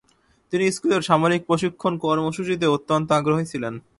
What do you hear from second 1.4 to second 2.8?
প্রশিক্ষণ কর্মসূচিতেও